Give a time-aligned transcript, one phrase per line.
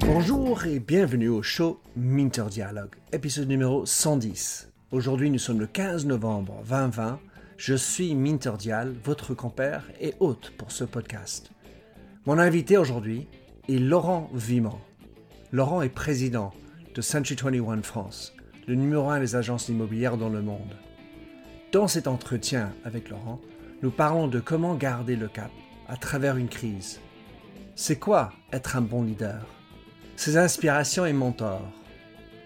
[0.00, 4.70] Bonjour et bienvenue au show Minter Dialogue, épisode numéro 110.
[4.90, 7.20] Aujourd'hui, nous sommes le 15 novembre 2020.
[7.56, 11.50] Je suis Minter Dial, votre compère et hôte pour ce podcast.
[12.26, 13.28] Mon invité aujourd'hui
[13.68, 14.80] est Laurent Viment.
[15.52, 16.52] Laurent est président
[16.94, 18.32] de Century 21 France,
[18.66, 20.76] le numéro un des agences immobilières dans le monde.
[21.70, 23.40] Dans cet entretien avec Laurent,
[23.82, 25.50] nous parlons de comment garder le cap
[25.88, 27.00] à travers une crise.
[27.74, 29.46] C'est quoi être un bon leader?
[30.16, 31.68] Ses inspirations et mentors.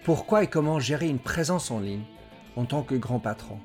[0.03, 2.03] Pourquoi et comment gérer une présence en ligne
[2.55, 3.59] en tant que grand patron?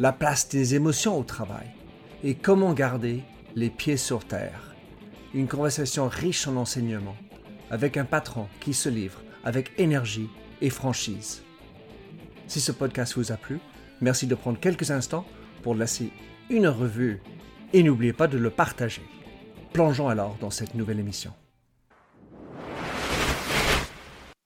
[0.00, 1.66] La place des émotions au travail
[2.22, 3.22] et comment garder
[3.54, 4.74] les pieds sur terre.
[5.34, 7.16] Une conversation riche en enseignements
[7.70, 10.28] avec un patron qui se livre avec énergie
[10.60, 11.42] et franchise.
[12.46, 13.58] Si ce podcast vous a plu,
[14.00, 15.26] merci de prendre quelques instants
[15.62, 16.10] pour laisser
[16.50, 17.22] une revue
[17.72, 19.02] et n'oubliez pas de le partager.
[19.72, 21.32] Plongeons alors dans cette nouvelle émission.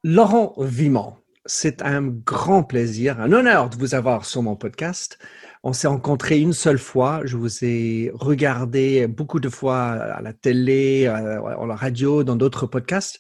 [0.05, 5.19] Laurent Viment, c'est un grand plaisir, un honneur de vous avoir sur mon podcast.
[5.65, 7.23] On s'est rencontrés une seule fois.
[7.25, 12.67] Je vous ai regardé beaucoup de fois à la télé, à la radio, dans d'autres
[12.67, 13.19] podcasts.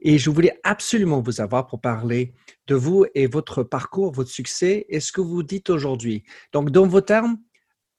[0.00, 2.34] Et je voulais absolument vous avoir pour parler
[2.66, 6.24] de vous et votre parcours, votre succès et ce que vous dites aujourd'hui.
[6.52, 7.38] Donc, dans vos termes,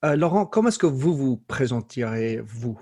[0.06, 2.80] euh, Laurent, comment est-ce que vous vous présenterez, vous?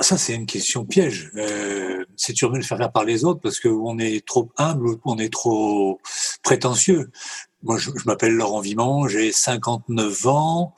[0.00, 1.32] Ah, ça, c'est une question piège.
[1.34, 5.32] Euh, c'est mieux de faire par les autres parce qu'on est trop humble, on est
[5.32, 6.00] trop
[6.42, 7.10] prétentieux.
[7.64, 10.76] Moi, je, m'appelle Laurent Viment, j'ai 59 ans,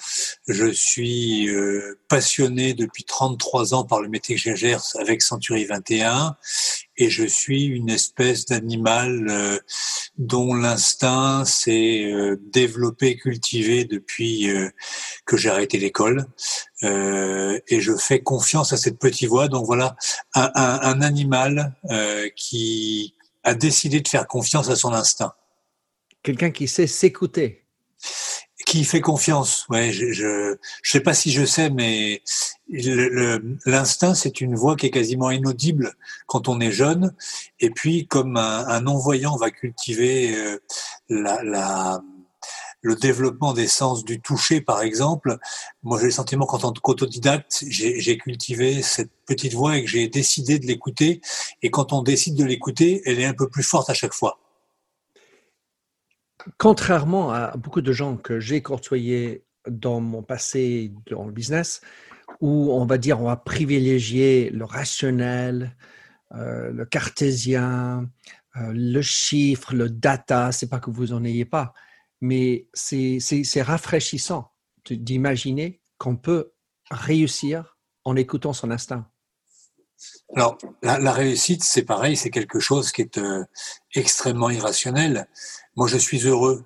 [0.48, 6.36] je suis euh, passionné depuis 33 ans par le métier que j'exerce avec Century 21
[6.96, 9.58] et je suis une espèce d'animal euh,
[10.16, 14.48] dont l'instinct s'est euh, développé, cultivé depuis
[15.26, 16.28] que j'ai arrêté l'école
[16.82, 19.48] et je fais confiance à cette petite voix.
[19.48, 19.96] Donc voilà,
[20.34, 21.74] un, un, un animal
[22.36, 25.34] qui a décidé de faire confiance à son instinct.
[26.22, 27.64] Quelqu'un qui sait s'écouter.
[28.66, 29.66] Qui fait confiance.
[29.68, 32.22] Ouais, je, je, je sais pas si je sais, mais
[33.66, 35.94] l'instinct, c'est une voix qui est quasiment inaudible
[36.26, 37.14] quand on est jeune.
[37.58, 40.58] Et puis, comme un, non-voyant va cultiver euh,
[41.08, 42.02] la, la
[42.82, 45.38] le développement des sens du toucher, par exemple,
[45.82, 50.08] moi j'ai le sentiment qu'en tant qu'autodidacte, j'ai cultivé cette petite voix et que j'ai
[50.08, 51.20] décidé de l'écouter.
[51.62, 54.39] Et quand on décide de l'écouter, elle est un peu plus forte à chaque fois.
[56.58, 61.80] Contrairement à beaucoup de gens que j'ai côtoyés dans mon passé dans le business,
[62.40, 65.76] où on va dire on va privilégier le rationnel,
[66.34, 68.08] euh, le cartésien,
[68.56, 71.74] euh, le chiffre, le data, c'est pas que vous en ayez pas,
[72.20, 74.52] mais c'est rafraîchissant
[74.88, 76.52] d'imaginer qu'on peut
[76.90, 79.09] réussir en écoutant son instinct.
[80.36, 83.44] Alors, la, réussite, c'est pareil, c'est quelque chose qui est euh,
[83.94, 85.26] extrêmement irrationnel.
[85.76, 86.64] Moi, je suis heureux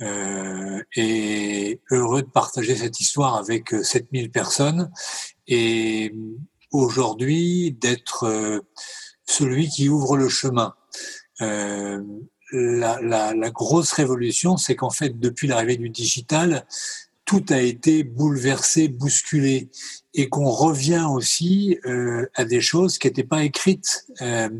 [0.00, 4.90] euh, et heureux de partager cette histoire avec 7000 euh, personnes
[5.46, 6.12] et
[6.72, 8.62] aujourd'hui d'être
[9.26, 10.74] celui qui ouvre le chemin.
[12.52, 16.66] La, grosse révolution, c'est qu'en fait, depuis l'arrivée du digital,
[17.24, 19.70] tout a été bouleversé, bousculé,
[20.14, 24.06] et qu'on revient aussi euh, à des choses qui n'étaient pas écrites.
[24.20, 24.50] Euh,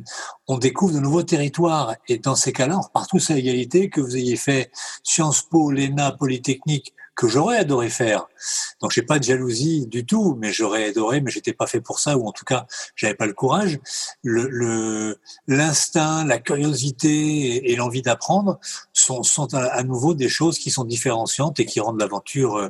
[0.48, 4.00] on découvre de nouveaux territoires, et dans ces cas-là, on repart tous à égalité, que
[4.00, 4.70] vous ayez fait
[5.02, 8.26] Sciences Po, l'ENA, Polytechnique, que j'aurais adoré faire.
[8.80, 11.98] Donc j'ai pas de jalousie du tout, mais j'aurais adoré, mais j'étais pas fait pour
[11.98, 13.78] ça, ou en tout cas j'avais pas le courage.
[14.22, 18.58] Le l'instinct, la curiosité et, l'envie d'apprendre
[18.92, 22.68] sont, sont à, nouveau des choses qui sont différenciantes et qui rendent l'aventure euh,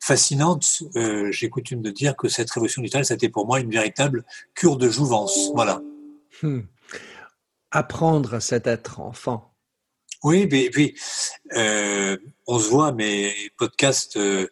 [0.00, 0.82] fascinante.
[0.96, 4.24] Euh, J'ai coutume de dire que cette révolution digitale, c'était pour moi une véritable
[4.54, 5.50] cure de jouvence.
[5.54, 5.80] Voilà.
[6.42, 6.60] Hmm.
[7.70, 9.52] Apprendre, c'est être enfant.
[10.24, 10.96] Oui, et puis
[11.56, 12.16] euh,
[12.50, 14.48] on se voit, mes podcasts euh,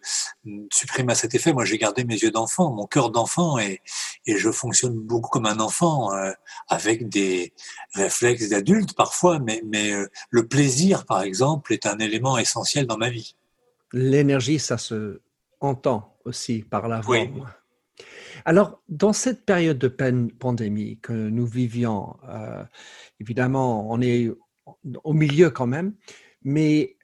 [0.70, 1.54] suppriment à cet effet.
[1.54, 3.80] Moi, j'ai gardé mes yeux d'enfant, mon cœur d'enfant, et,
[4.26, 6.30] et, je fonctionne beaucoup comme un enfant, euh,
[6.68, 7.54] avec des
[7.94, 12.98] réflexes d'adulte parfois, mais, mais euh, le plaisir, par exemple, est un élément essentiel dans
[12.98, 13.34] ma vie.
[13.94, 15.22] L'énergie, ça se
[15.60, 17.16] entend aussi par la voix.
[18.44, 22.16] Alors, dans cette période de pandémie que nous vivions,
[23.18, 24.30] évidemment, on est
[25.02, 25.94] au milieu quand même.
[26.42, 26.95] Mais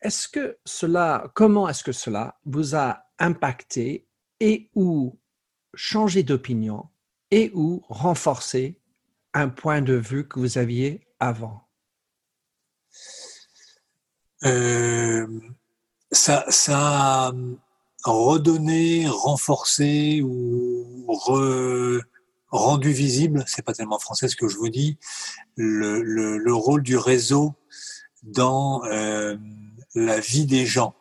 [0.00, 4.06] est-ce que cela, comment est-ce que cela vous a impacté
[4.40, 5.18] et ou
[5.74, 6.88] changé d'opinion
[7.30, 8.80] et ou renforcé
[9.34, 11.68] un point de vue que vous aviez avant?
[14.44, 15.26] Euh,
[16.12, 17.32] ça, ça,
[18.04, 21.06] redonné, renforcé ou
[22.50, 24.96] rendu visible, c'est pas tellement français ce que je vous dis,
[25.56, 27.54] le, le, rôle du réseau
[28.22, 29.36] dans euh,
[29.94, 30.94] la vie des gens.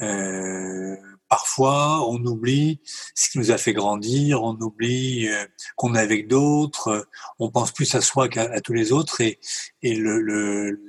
[0.00, 0.96] Euh,
[1.28, 2.80] parfois, on oublie
[3.14, 5.44] ce qui nous a fait grandir, on oublie euh,
[5.76, 7.06] qu'on est avec d'autres,
[7.38, 9.38] on pense plus à soi qu'à tous les autres, et,
[9.82, 10.80] et le, le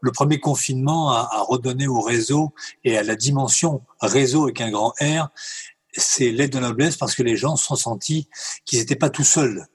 [0.00, 2.54] le premier confinement a, a, redonné au réseau
[2.84, 5.28] et à la dimension réseau avec un grand R,
[5.92, 8.28] c'est l'aide de noblesse parce que les gens se sont sentis
[8.64, 9.66] qu'ils n'étaient pas tout seuls.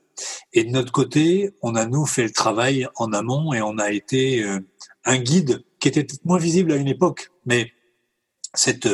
[0.54, 3.92] Et de notre côté, on a nous fait le travail en amont et on a
[3.92, 4.60] été euh,
[5.06, 7.72] un guide qui était moins visible à une époque, mais
[8.54, 8.88] cette,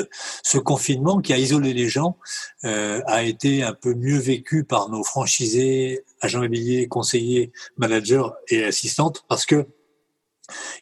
[0.43, 2.17] ce confinement qui a isolé les gens
[2.65, 8.63] euh, a été un peu mieux vécu par nos franchisés, agents immobiliers, conseillers, managers et
[8.65, 9.67] assistantes parce que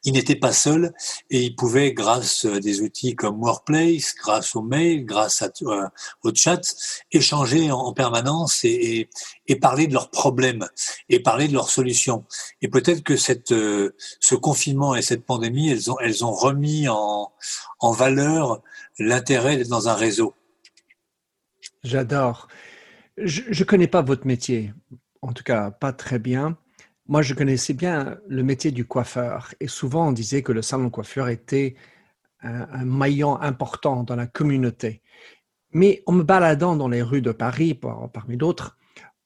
[0.03, 0.93] il n'était pas seul
[1.29, 5.87] et il pouvait, grâce à des outils comme Workplace, grâce au mail, grâce euh,
[6.23, 6.61] au chat,
[7.11, 9.09] échanger en, permanence et,
[9.61, 10.67] parler de leurs problèmes
[11.09, 12.25] et parler de leurs solutions.
[12.61, 16.87] Et peut-être que cette, euh, ce confinement et cette pandémie, elles ont, elles ont remis
[16.89, 17.31] en,
[17.79, 18.61] en valeur
[18.99, 20.33] l'intérêt d'être dans un réseau.
[21.83, 22.47] J'adore.
[23.17, 24.73] Je ne connais pas votre métier,
[25.21, 26.57] en tout cas pas très bien.
[27.07, 30.85] Moi, je connaissais bien le métier du coiffeur et souvent on disait que le salon
[30.85, 31.75] de coiffeur était
[32.41, 35.01] un, maillon important dans la communauté.
[35.71, 37.73] Mais en me baladant dans les rues de Paris,
[38.13, 38.77] parmi d'autres,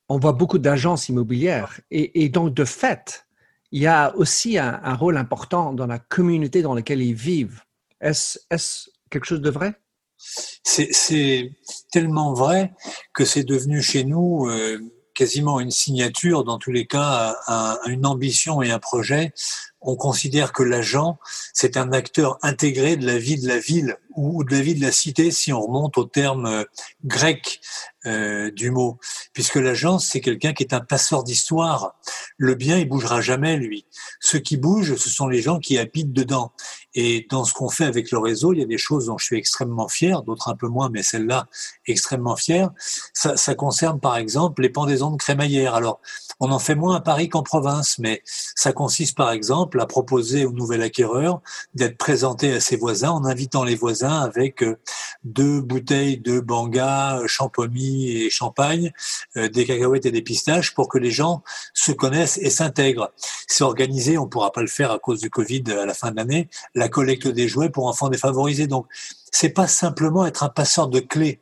[0.09, 3.27] on voit beaucoup d'agences immobilières et, donc de fait,
[3.71, 7.61] il y a aussi un, rôle important dans la communauté dans laquelle ils vivent.
[8.01, 9.75] Est-ce quelque chose de vrai?
[10.17, 11.51] C'est
[11.91, 12.73] tellement vrai
[13.13, 14.79] que c'est devenu chez nous euh,
[15.17, 19.33] quasiment une signature, dans tous les cas, à, une ambition et un projet.
[19.81, 21.19] On considère que l'agent,
[21.53, 24.81] c'est un acteur intégré de la vie de la ville ou de la vie de
[24.81, 26.63] la cité, si on remonte au terme euh,
[27.05, 27.61] grec
[28.07, 28.97] euh, du mot,
[29.33, 31.95] puisque l'agent, c'est quelqu'un qui est un passeur d'histoire.
[32.37, 33.85] Le bien, il bougera jamais, lui.
[34.19, 36.51] Ce qui bouge, ce sont les gens qui habitent dedans.
[36.95, 39.25] Et dans ce qu'on fait avec le réseau, il y a des choses dont je
[39.25, 41.47] suis extrêmement fier, d'autres un peu moins, mais celle-là,
[41.85, 42.71] extrêmement fier.
[43.13, 45.75] Ça, ça, concerne par exemple les pendaisons de crémaillère.
[45.75, 45.99] Alors,
[46.39, 50.45] on en fait moins à Paris qu'en province, mais ça consiste par exemple à proposer
[50.45, 51.41] au nouvel acquéreur
[51.73, 54.77] d'être présenté à ses voisins en invitant les voisins avec euh,
[55.23, 58.91] deux bouteilles de banga, champomis et champagne,
[59.35, 61.43] euh, des cacahuètes et des pistaches pour que les gens
[61.73, 63.11] se connaissent et s'intègrent.
[63.47, 66.11] C'est organisé, on ne pourra pas le faire à cause du Covid à la fin
[66.11, 68.67] de l'année, la collecte des jouets pour enfants défavorisés.
[68.67, 68.87] Donc,
[69.31, 71.41] c'est pas simplement être un passeur de clés,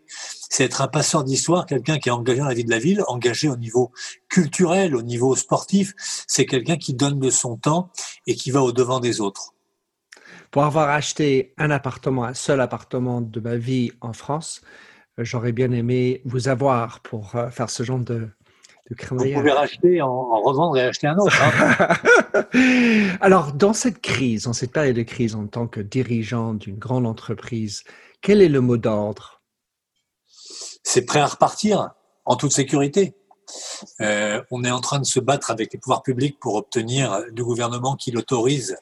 [0.49, 3.03] c'est être un passeur d'histoire, quelqu'un qui est engagé dans la vie de la ville,
[3.07, 3.91] engagé au niveau
[4.29, 5.93] culturel, au niveau sportif.
[6.27, 7.89] C'est quelqu'un qui donne de son temps
[8.27, 9.53] et qui va au devant des autres.
[10.51, 14.61] Pour avoir acheté un appartement, un seul appartement de ma vie en France,
[15.17, 18.29] j'aurais bien aimé vous avoir pour euh, faire ce genre de,
[18.89, 21.35] vous pouvez racheter, en, revendre et acheter un autre.
[21.41, 23.17] Hein.
[23.21, 27.07] Alors, dans cette crise, dans cette période de crise, en tant que dirigeant d'une grande
[27.07, 27.83] entreprise,
[28.21, 29.41] quel est le mot d'ordre?
[30.83, 31.89] C'est prêt à repartir
[32.25, 33.15] en toute sécurité.
[34.01, 37.43] Euh, on est en train de se battre avec les pouvoirs publics pour obtenir du
[37.43, 38.77] gouvernement qui l'autorise,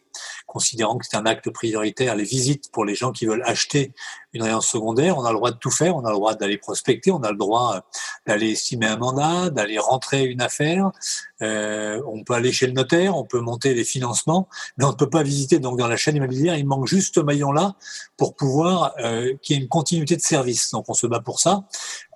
[0.48, 3.94] considérant que c'est un acte prioritaire, les visites pour les gens qui veulent acheter
[4.34, 5.18] une résidence secondaire.
[5.18, 7.32] On a le droit de tout faire, on a le droit d'aller prospecter, on a
[7.32, 7.82] le droit
[8.26, 10.92] d'aller estimer un mandat, d'aller rentrer une affaire.
[11.42, 14.96] Euh, on peut aller chez le notaire, on peut monter les financements, mais on ne
[14.96, 15.60] peut pas visiter.
[15.60, 17.76] Donc dans la chaîne immobilière, il manque juste ce maillon-là
[18.18, 20.72] pour pouvoir euh, qu'il y ait une continuité de service.
[20.72, 21.66] Donc on se bat pour ça.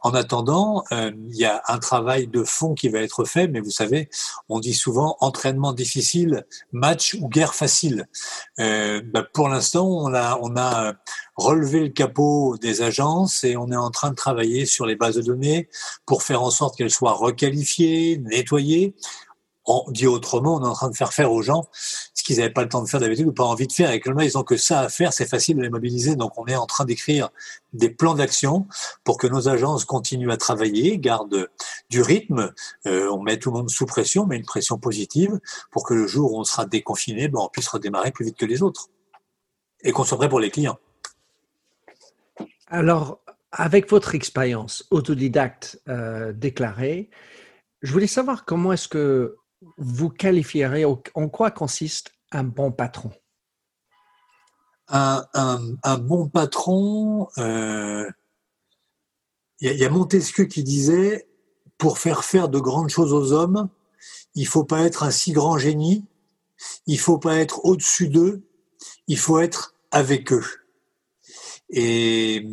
[0.01, 3.59] En attendant, euh, il y a un travail de fond qui va être fait, mais
[3.59, 4.09] vous savez,
[4.47, 8.07] on dit souvent entraînement difficile, match ou guerre facile.
[8.59, 10.93] Euh, bah, pour l'instant, on a, on a
[11.37, 15.15] relevé le capot des agences et on est en train de travailler sur les bases
[15.15, 15.69] de données
[16.05, 18.95] pour faire en sorte qu'elles soient requalifiées, nettoyées.
[19.69, 22.53] On dit autrement, on est en train de faire faire aux gens ce qu'ils n'avaient
[22.53, 23.91] pas le temps de faire d'habitude ou pas envie de faire.
[23.91, 26.15] Et que ils ont que ça à faire, c'est facile de les mobiliser.
[26.15, 27.29] Donc, on est en train d'écrire
[27.73, 28.65] des plans d'action
[29.03, 31.49] pour que nos agences continuent à travailler, gardent
[31.89, 32.53] du rythme.
[32.85, 35.37] Euh, on met tout le monde sous pression, mais une pression positive
[35.69, 38.45] pour que le jour où on sera déconfiné, ben, on puisse redémarrer plus vite que
[38.45, 38.87] les autres
[39.83, 40.79] et qu'on soit prêt pour les clients.
[42.67, 43.21] Alors,
[43.51, 47.09] avec votre expérience autodidacte euh, déclarée,
[47.81, 49.37] je voulais savoir comment est-ce que
[49.77, 53.11] vous qualifierez, en quoi consiste un bon patron?
[54.89, 58.11] Un, bon patron, il euh,
[59.61, 61.27] y, a Montesquieu qui disait,
[61.77, 63.69] pour faire faire de grandes choses aux hommes,
[64.33, 66.05] il faut pas être un si grand génie,
[66.85, 68.47] il faut pas être au-dessus d'eux,
[69.07, 70.45] il faut être avec eux.
[71.69, 72.47] Et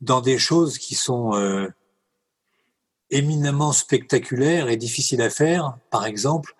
[0.00, 1.68] dans des choses qui sont euh,
[3.10, 5.78] éminemment spectaculaires et difficiles à faire.
[5.90, 6.54] Par exemple,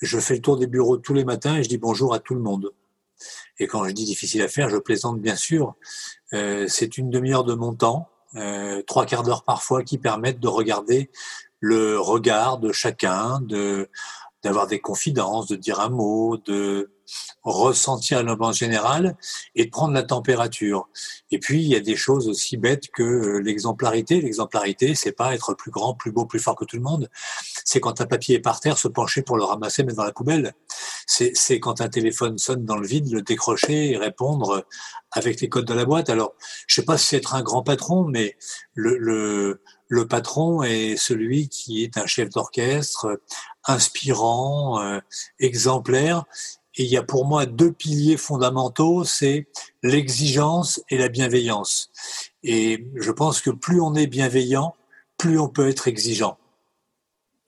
[0.00, 2.34] je fais le tour des bureaux tous les matins et je dis bonjour à tout
[2.34, 2.72] le monde.
[3.58, 5.74] Et quand je dis difficile à faire, je plaisante bien sûr.
[6.32, 10.48] Euh, c'est une demi-heure de mon temps, euh, trois quarts d'heure parfois, qui permettent de
[10.48, 11.10] regarder
[11.60, 13.88] le regard de chacun, de
[14.44, 16.92] d'avoir des confidences, de dire un mot, de
[17.42, 19.16] ressentir l'ambiance générale
[19.54, 20.88] et de prendre la température.
[21.30, 24.20] Et puis, il y a des choses aussi bêtes que euh, l'exemplarité.
[24.20, 27.08] L'exemplarité, c'est pas être plus grand, plus beau, plus fort que tout le monde.
[27.64, 30.12] C'est quand un papier est par terre, se pencher pour le ramasser, mettre dans la
[30.12, 30.54] poubelle.
[31.06, 34.66] C'est quand un téléphone sonne dans le vide, le décrocher et répondre
[35.10, 36.10] avec les codes de la boîte.
[36.10, 36.34] Alors,
[36.66, 38.36] je sais pas si c'est être un grand patron, mais
[38.74, 39.58] le
[40.08, 43.18] patron est celui qui est un chef d'orchestre,
[43.68, 45.00] inspirant, euh,
[45.38, 46.24] exemplaire,
[46.78, 49.48] et il y a pour moi deux piliers fondamentaux, c'est
[49.82, 51.90] l'exigence et la bienveillance.
[52.44, 54.76] Et je pense que plus on est bienveillant,
[55.16, 56.38] plus on peut être exigeant.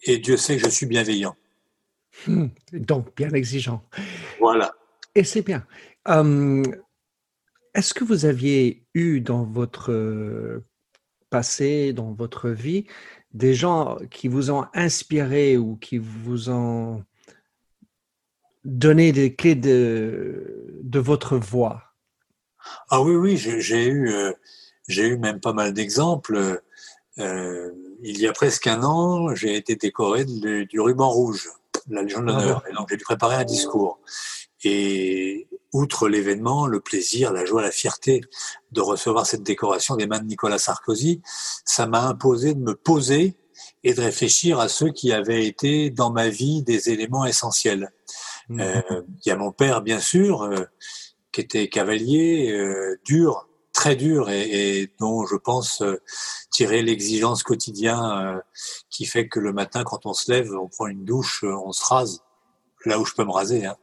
[0.02, 1.36] Et Dieu sait que je suis bienveillant.
[2.26, 3.84] Hmm, donc, bien exigeant.
[4.40, 4.74] Voilà.
[5.14, 5.64] Et c'est bien.
[6.06, 6.64] Hum,
[7.74, 10.60] est-ce que vous aviez eu dans votre
[11.30, 12.86] passé, dans votre vie,
[13.32, 17.04] des gens qui vous ont inspiré ou qui vous ont
[18.64, 21.82] donner des clés de, de votre voix
[22.90, 24.32] Ah oui, oui, j'ai eu, euh,
[24.88, 26.62] j'ai eu même pas mal d'exemples.
[27.18, 27.70] Euh,
[28.02, 31.48] il y a presque un an, j'ai été décoré du ruban rouge,
[31.88, 32.62] la Légion d'honneur.
[32.70, 34.00] Et donc, j'ai dû préparer un discours.
[34.62, 38.20] Et outre l'événement, le plaisir, la joie, la fierté
[38.72, 41.22] de recevoir cette décoration des mains de Nicolas Sarkozy,
[41.64, 43.36] ça m'a imposé de me poser
[43.84, 47.92] et de réfléchir à ceux qui avaient été dans ma vie des éléments essentiels.
[48.58, 50.64] Euh, il y a mon père, bien sûr, euh,
[51.32, 55.82] qui était cavalier, euh, dur, très dur, et, et, dont je pense
[56.50, 58.42] tirer l'exigence quotidienne
[58.90, 61.84] qui fait que le matin, quand on se lève, on prend une douche, on se
[61.84, 62.22] rase
[62.84, 63.66] là où je peux me raser.
[63.66, 63.76] Hein.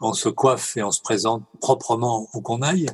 [0.00, 2.88] On se coiffe et on se présente proprement où qu'on aille.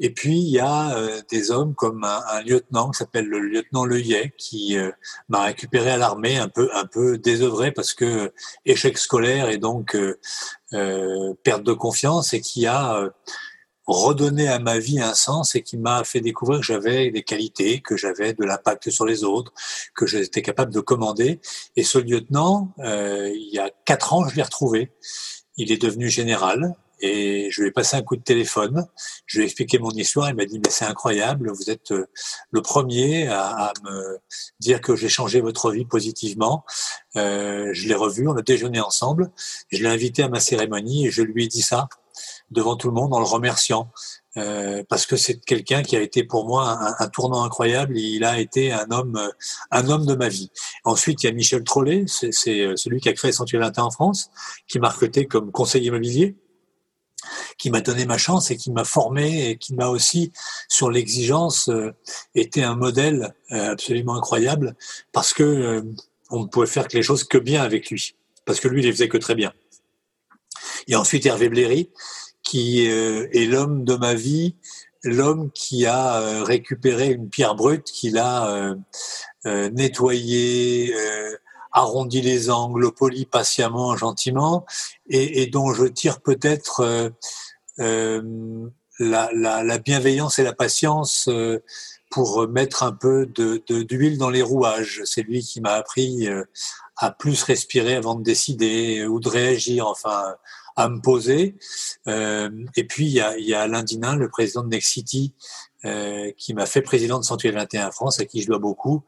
[0.00, 3.84] Et puis il y a euh, des hommes comme un, lieutenant qui s'appelle le lieutenant
[3.84, 4.90] Leuillet qui euh,
[5.28, 8.34] m'a récupéré à l'armée un peu un peu désœuvré parce que euh,
[8.64, 9.96] échec scolaire et donc
[11.44, 13.08] perte de confiance et qui a
[13.86, 17.80] redonné à ma vie un sens et qui m'a fait découvrir que j'avais des qualités,
[17.80, 19.52] que j'avais de l'impact sur les autres,
[19.94, 21.40] que j'étais capable de commander.
[21.76, 24.92] Et ce lieutenant, euh, il y a quatre ans, je l'ai retrouvé.
[25.56, 28.86] Il est devenu général et je lui ai passé un coup de téléphone.
[29.26, 30.30] Je lui ai expliqué mon histoire.
[30.30, 32.06] Il m'a dit, mais c'est incroyable, vous êtes euh,
[32.50, 34.18] le premier à, à me
[34.60, 36.64] dire que j'ai changé votre vie positivement.
[37.16, 39.30] Euh, je l'ai revu, on a déjeuné ensemble.
[39.70, 41.88] Je l'ai invité à ma cérémonie et je lui ai dit ça
[42.50, 43.90] devant tout le monde en le remerciant.
[44.36, 47.96] Euh, parce que c'est quelqu'un qui a été pour moi un, tournant incroyable.
[47.96, 49.30] Il a été un homme, euh,
[49.70, 50.50] un homme de ma vie.
[50.84, 54.30] Ensuite, il y a Michel Trollet, c'est euh, celui qui a créé Sanctuaire en France,
[54.66, 56.36] qui m'a recruté comme conseiller immobilier,
[57.58, 60.32] qui m'a donné ma chance et qui m'a formé et qui m'a aussi,
[60.68, 61.92] sur l'exigence, euh,
[62.34, 64.74] été un modèle absolument incroyable
[65.12, 65.84] parce que
[66.30, 68.86] on ne pouvait faire que les choses que bien avec lui, parce que lui, il
[68.86, 69.52] les faisait que très bien.
[70.88, 71.90] Et ensuite, Hervé Bléry,
[72.54, 74.54] qui euh, est l'homme de ma vie,
[75.02, 78.76] l'homme qui a euh, récupéré une pierre brute, qu'il a
[79.44, 80.94] euh, nettoyée,
[81.72, 84.64] arrondi les angles, poli patiemment, gentiment,
[85.08, 87.10] et, dont je tire peut-être
[87.78, 88.22] la,
[89.00, 91.28] la, la, bienveillance et la patience
[92.08, 95.02] pour mettre un peu d'huile d'huile dans les rouages.
[95.06, 96.28] C'est lui qui m'a appris
[96.96, 99.88] à plus respirer avant de décider ou de réagir.
[99.88, 100.36] Enfin,
[100.76, 101.56] à me poser.
[102.08, 104.90] Euh, et puis, il y a, il y a Alain Dinin, le président de Next
[104.90, 105.34] City,
[105.84, 109.04] euh, qui m'a fait président de Sanctuaire 21 France, à qui je dois beaucoup,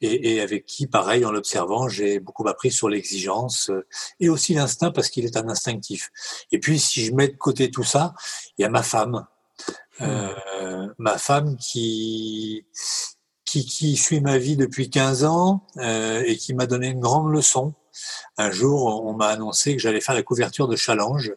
[0.00, 3.86] et, et avec qui, pareil, en l'observant, j'ai beaucoup appris sur l'exigence euh,
[4.20, 6.10] et aussi l'instinct, parce qu'il est un instinctif.
[6.52, 8.14] Et puis, si je mets de côté tout ça,
[8.58, 9.26] il y a ma femme.
[10.02, 12.64] Euh, ma femme qui,
[13.44, 17.30] qui, qui suit ma vie depuis 15 ans euh, et qui m'a donné une grande
[17.30, 17.74] leçon
[18.36, 21.34] un jour, on m'a annoncé que j'allais faire la couverture de Challenge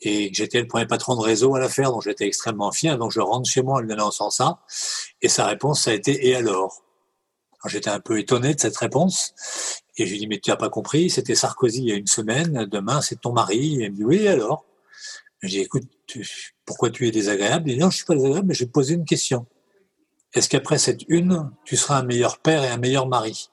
[0.00, 2.96] et que j'étais le premier patron de réseau à la faire, donc j'étais extrêmement fier.
[2.96, 4.60] Donc je rentre chez moi en lui annonçant ça,
[5.20, 6.82] et sa réponse ça a été et alors?
[7.66, 9.34] J'étais un peu étonné de cette réponse,
[9.98, 12.06] et je lui dis mais tu n'as pas compris, c'était Sarkozy il y a une
[12.06, 13.82] semaine, demain c'est ton mari.
[13.82, 14.64] Et il me dit oui et alors?
[15.42, 15.84] Je dis écoute,
[16.64, 17.68] pourquoi tu es désagréable?
[17.68, 19.46] Il dit non, je suis pas désagréable, mais je vais poser une question.
[20.32, 23.49] Est-ce qu'après cette une, tu seras un meilleur père et un meilleur mari?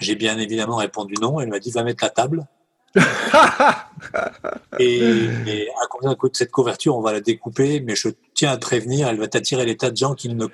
[0.00, 1.40] J'ai bien évidemment répondu non.
[1.40, 2.46] Elle m'a dit va mettre la table.
[4.80, 6.96] et, à combien coûte cette couverture?
[6.96, 9.90] On va la découper, mais je tiens à te prévenir, elle va t'attirer les tas
[9.90, 10.46] de gens qui ne,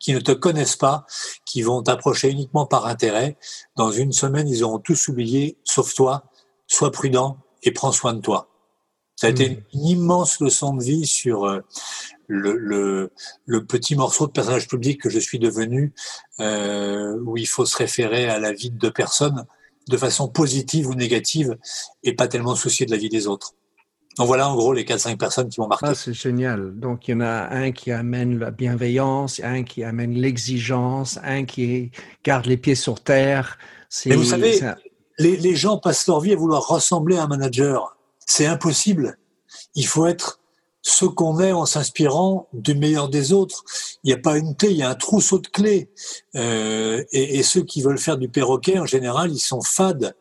[0.00, 1.06] qui ne te connaissent pas,
[1.44, 3.36] qui vont t'approcher uniquement par intérêt.
[3.76, 6.24] Dans une semaine, ils auront tous oublié, sauf toi.
[6.66, 8.48] Sois prudent et prends soin de toi.
[9.16, 9.62] Ça a été hmm.
[9.72, 11.60] une, immense leçon de vie sur euh,
[12.28, 13.10] le, le,
[13.46, 15.92] le, petit morceau de personnage public que je suis devenu,
[16.40, 19.44] euh, où il faut se référer à la vie de personnes
[19.88, 21.56] de façon positive ou négative
[22.04, 23.54] et pas tellement soucier de la vie des autres.
[24.18, 25.86] Donc voilà en gros les 4-5 personnes qui m'ont marqué.
[25.88, 26.78] Ah, c'est génial.
[26.78, 31.44] Donc il y en a un qui amène la bienveillance, un qui amène l'exigence, un
[31.44, 31.92] qui
[32.24, 33.58] garde les pieds sur terre.
[34.06, 34.60] Mais vous savez,
[35.18, 37.96] les, les gens passent leur vie à vouloir ressembler à un manager.
[38.26, 39.16] C'est impossible.
[39.74, 40.37] Il faut être
[40.88, 43.64] ce qu'on est en s'inspirant du meilleur des autres.
[44.04, 45.90] Il n'y a pas une thé, il y a un trousseau de clés.
[46.34, 50.14] Euh, et, et, ceux qui veulent faire du perroquet, en général, ils sont fades,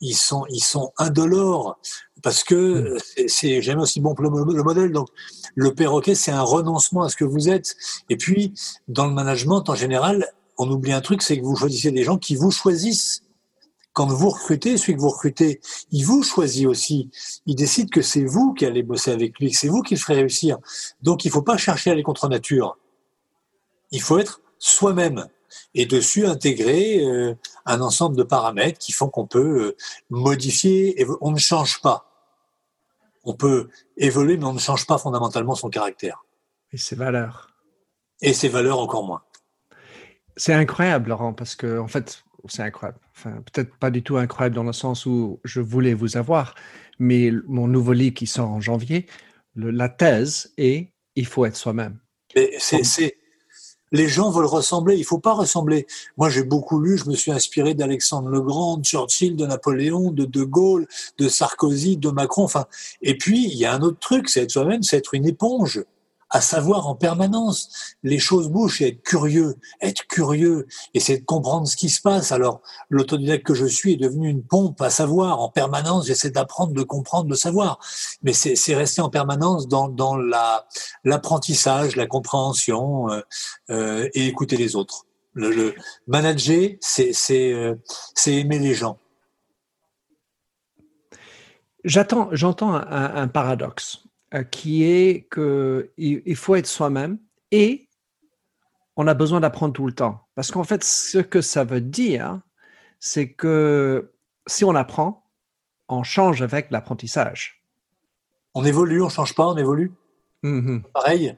[0.00, 1.78] ils sont, ils sont indolores,
[2.22, 3.26] parce que hmm.
[3.28, 4.30] c'est jamais aussi bon que le,
[4.62, 4.92] modèle.
[4.92, 5.08] Donc,
[5.54, 7.76] le perroquet, c'est un renoncement à ce que vous êtes.
[8.08, 8.54] Et puis,
[8.88, 10.26] dans le management, en général,
[10.58, 13.22] on oublie un truc, c'est que vous choisissez des gens qui vous choisissent.
[13.92, 17.10] Quand vous recrutez, celui que vous recrutez, il vous choisit aussi.
[17.46, 20.00] Il décide que c'est vous qui allez bosser avec lui, que c'est vous qui le
[20.00, 20.58] ferez réussir.
[21.02, 22.78] Donc, il ne faut pas chercher à aller contre nature.
[23.90, 25.26] Il faut être soi-même
[25.74, 27.34] et dessus intégrer euh,
[27.66, 29.76] un ensemble de paramètres qui font qu'on peut euh,
[30.08, 31.00] modifier.
[31.00, 32.06] Et on ne change pas.
[33.24, 36.24] On peut évoluer, mais on ne change pas fondamentalement son caractère.
[36.72, 37.50] Et ses valeurs.
[38.22, 39.22] Et ses valeurs encore moins.
[40.36, 42.98] C'est incroyable, Laurent, parce que en fait, c'est incroyable.
[43.16, 46.54] Enfin, peut-être pas du tout incroyable dans le sens où je voulais vous avoir,
[46.98, 49.06] mais mon nouveau livre qui sort en janvier,
[49.56, 51.98] la thèse est il faut être soi-même.
[52.58, 53.16] C'est
[53.92, 54.96] les gens veulent ressembler.
[54.96, 55.86] Il faut pas ressembler.
[56.16, 56.96] Moi, j'ai beaucoup lu.
[56.96, 60.86] Je me suis inspiré d'Alexandre le Grand, de Churchill, de Napoléon, de De Gaulle,
[61.18, 62.44] de Sarkozy, de Macron.
[62.44, 62.66] Enfin,
[63.02, 65.84] et puis il y a un autre truc, c'est être soi-même, c'est être une éponge
[66.30, 67.68] à savoir en permanence.
[68.02, 70.66] Les choses bougent et être curieux, être curieux,
[70.98, 72.32] c'est de comprendre ce qui se passe.
[72.32, 76.06] Alors, l'autodidacte que je suis est devenu une pompe à savoir en permanence.
[76.06, 77.80] J'essaie d'apprendre, de comprendre, de savoir.
[78.22, 80.16] Mais c'est rester en permanence dans, dans
[81.04, 83.20] l'apprentissage, la, compréhension euh,
[83.70, 85.06] euh, et écouter les autres.
[85.34, 85.74] Le,
[86.06, 87.12] manager, c'est
[87.52, 87.74] euh,
[88.26, 88.98] aimer les gens.
[91.84, 94.04] J'entends un, un, paradoxe.
[94.32, 97.18] Euh, qui est qu'il faut être soi-même
[97.50, 97.88] et
[98.94, 100.20] on a besoin d'apprendre tout le temps.
[100.36, 102.40] Parce qu'en fait, ce que ça veut dire,
[103.00, 104.12] c'est que
[104.46, 105.26] si on apprend,
[105.88, 107.64] on change avec l'apprentissage.
[108.54, 109.92] On évolue, on change pas, on évolue?
[110.44, 111.36] Mmh Pareil.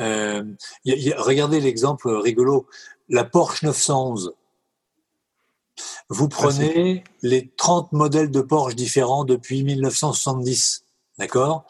[0.00, 0.42] Euh,
[1.18, 2.66] regardez l'exemple rigolo,
[3.10, 4.34] la Porsche 911.
[6.08, 10.86] Vous prenez les 30 modèles de Porsche différents depuis 1970.
[11.20, 11.66] D'accord?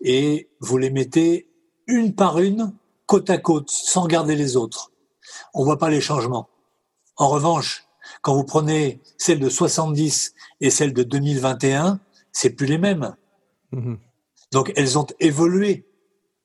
[0.00, 1.50] Et vous les mettez
[1.88, 2.72] une par une,
[3.06, 4.92] côte à côte, sans regarder les autres.
[5.54, 6.48] On voit pas les changements.
[7.16, 7.84] En revanche,
[8.22, 11.98] quand vous prenez celle de 70 et celle de 2021,
[12.30, 13.16] c'est plus les mêmes.
[13.72, 13.98] Mhm.
[14.52, 15.84] Donc elles ont évolué,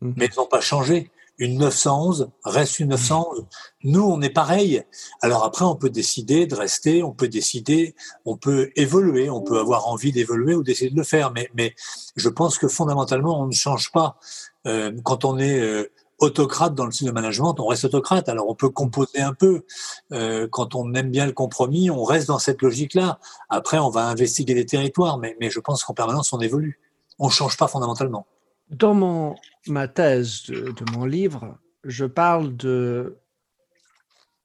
[0.01, 0.15] mhm.
[0.17, 3.45] mais elles n'ont pas changé une 911 reste une 911.
[3.83, 4.83] Nous, on est pareil.
[5.21, 7.95] Alors après, on peut décider de rester, on peut décider,
[8.25, 11.31] on peut évoluer, on peut avoir envie d'évoluer ou d'essayer de le faire.
[11.31, 11.75] Mais, mais
[12.15, 14.19] je pense que fondamentalement, on ne change pas.
[14.65, 18.29] Euh, quand on est euh, autocrate dans le style de management, on reste autocrate.
[18.29, 19.63] Alors on peut composer un peu.
[20.11, 23.19] Euh, quand on aime bien le compromis, on reste dans cette logique-là.
[23.49, 26.79] Après, on va investiguer les territoires, mais, mais je pense qu'en permanence, on évolue.
[27.19, 28.25] On ne change pas fondamentalement.
[28.69, 29.35] Dans
[29.67, 33.17] ma thèse de, mon livre, je parle de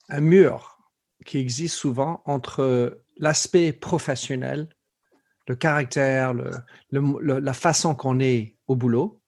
[0.09, 0.79] un mur
[1.25, 4.69] qui existe souvent entre l'aspect professionnel,
[5.49, 6.35] le caractère,
[6.91, 9.21] la façon qu'on est au boulot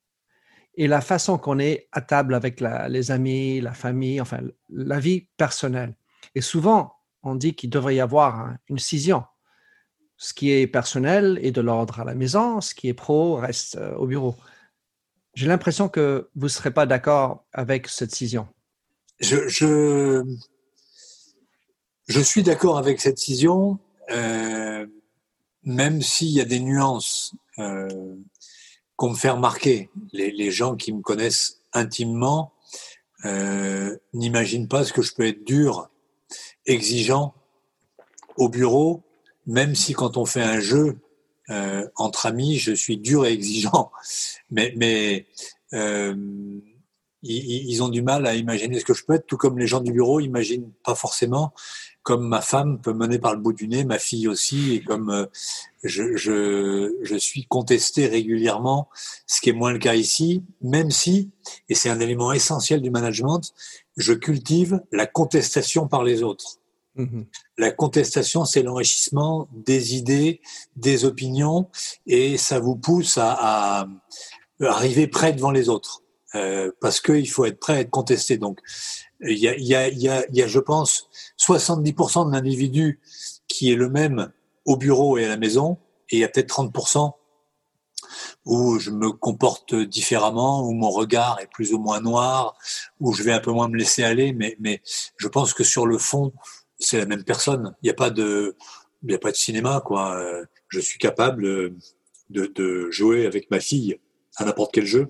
[0.77, 5.29] et la façon qu'on est à table avec les amis, la famille, enfin la vie
[5.37, 5.95] personnelle.
[6.35, 9.25] Et souvent, on dit qu'il devrait y avoir une scission.
[10.17, 13.77] Ce qui est personnel est de l'ordre à la maison, ce qui est pro reste
[13.77, 14.37] euh, au bureau.
[15.35, 18.47] J'ai l'impression que vous ne serez pas d'accord avec cette décision.
[19.21, 20.23] Je, je,
[22.07, 23.79] je suis d'accord avec cette décision,
[24.11, 24.87] euh,
[25.65, 28.17] même s'il y a des nuances euh,
[28.97, 29.91] qu'on me fait remarquer.
[30.13, 32.53] Les, les, gens qui me connaissent intimement
[33.25, 35.91] euh, n'imaginent pas ce que je peux être dur,
[36.67, 37.35] exigeant
[38.37, 39.03] au bureau,
[39.47, 40.99] même si quand on fait un jeu,
[41.51, 43.91] euh, entre amis, je suis dur et exigeant,
[44.51, 45.27] mais,
[45.73, 46.15] euh,
[47.27, 49.81] ils, ont du mal à imaginer ce que je peux être, tout comme les gens
[49.81, 51.55] du bureau imaginent pas forcément,
[52.03, 55.09] comme ma femme peut mener par le bout du nez, ma fille aussi, et comme
[55.09, 55.25] euh,
[55.83, 58.91] je, je, je suis contesté régulièrement,
[59.27, 61.31] ce qui est moins le cas ici, même si,
[61.71, 63.55] et c'est un élément essentiel du management,
[63.97, 66.59] je cultive la contestation par les autres.
[66.97, 67.27] Mm-hmm.
[67.59, 70.41] La contestation, c'est l'enrichissement des idées,
[70.77, 71.69] des opinions,
[72.07, 73.87] et ça vous pousse à, à
[74.61, 76.03] arriver près devant les autres.
[76.35, 78.39] Euh, parce qu'il faut être prêt à être contesté.
[78.39, 78.61] Donc,
[79.21, 83.01] il y a, y, a, y, a, y a, je pense, 70% de l'individu
[83.47, 84.33] qui est le même
[84.65, 85.79] au bureau et à la maison,
[86.11, 87.13] et il y a peut-être 30%
[88.45, 92.57] où je me comporte différemment, où mon regard est plus ou moins noir,
[93.01, 94.83] où je vais un peu moins me laisser aller, mais, mais
[95.17, 96.33] je pense que sur le fond,
[96.79, 97.75] c'est la même personne.
[97.83, 98.57] Il n'y a pas de,
[99.03, 100.21] il a pas de cinéma, quoi.
[100.69, 101.73] Je suis capable
[102.31, 103.99] de, jouer avec ma fille
[104.37, 105.09] à n'importe quel jeu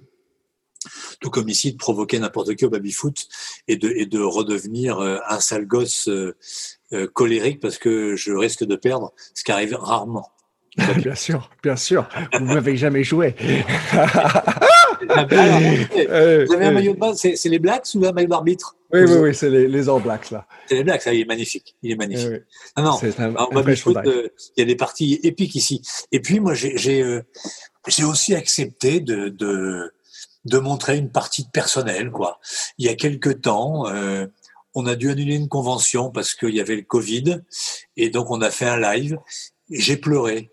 [1.20, 3.27] tout comme ici, de provoquer n'importe qui au baby-foot
[3.68, 6.37] et de, et de redevenir euh, un sale gosse euh,
[6.92, 10.31] euh, colérique parce que je risque de perdre, ce qui arrive rarement.
[10.96, 12.09] bien sûr, bien sûr.
[12.33, 13.35] Vous n'avez jamais joué.
[16.46, 18.77] Vous avez un maillot de base, c'est les Blacks ou un maillot d'arbitre?
[18.92, 20.46] Oui, oui, oui, c'est les, les All Blacks là.
[20.68, 21.74] C'est les Blacks, ça, il est magnifique.
[21.83, 22.42] Il est magnifique.
[22.77, 25.83] Non, non, il y a des parties épiques ici.
[26.12, 27.24] Et puis moi, j'ai
[28.05, 29.92] aussi accepté de, de
[30.44, 32.11] de montrer une partie de personnel.
[32.11, 32.38] Quoi.
[32.79, 34.27] Il y a quelque temps, euh,
[34.74, 37.40] on a dû annuler une convention parce qu'il y avait le Covid,
[37.96, 39.18] et donc on a fait un live.
[39.70, 40.50] J'ai pleuré.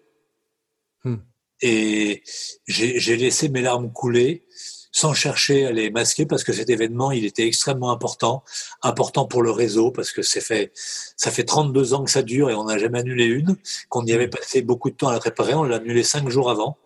[1.62, 2.24] Et
[2.68, 4.46] j'ai laissé mes larmes couler
[4.92, 8.44] sans chercher à les masquer parce que cet événement, il était extrêmement important,
[8.82, 10.72] important pour le réseau parce que c'est fait,
[11.16, 13.56] ça fait 32 ans que ça dure et on n'a jamais annulé une,
[13.90, 16.52] qu'on y avait passé beaucoup de temps à la préparer, on l'a annulé cinq jours
[16.52, 16.78] avant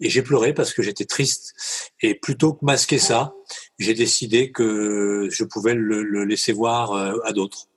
[0.00, 1.54] et j'ai pleuré parce que j'étais triste.
[2.02, 3.34] Et plutôt que masquer ça,
[3.78, 7.68] j'ai décidé que je pouvais le, le laisser voir euh, à d'autres.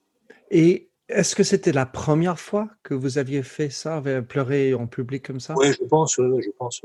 [0.51, 5.25] Et est-ce que c'était la première fois que vous aviez fait ça, pleurer en public
[5.25, 5.55] comme ça?
[5.57, 6.81] Oui, je pense, je pense.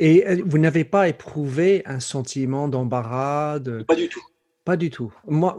[0.00, 4.22] Et euh, vous n'avez pas éprouvé un sentiment d'embarras Pas du tout.
[4.64, 5.12] Pas du tout.
[5.26, 5.56] Moi,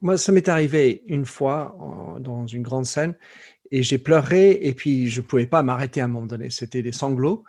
[0.00, 1.76] moi, ça m'est arrivé une fois
[2.20, 3.16] dans une grande scène
[3.70, 6.50] et j'ai pleuré et puis je ne pouvais pas m'arrêter à un moment donné.
[6.50, 7.44] C'était des sanglots.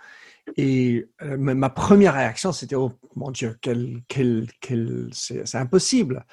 [0.55, 6.25] Et euh, ma première réaction, c'était Oh mon Dieu, quel, quel, quel, c'est impossible.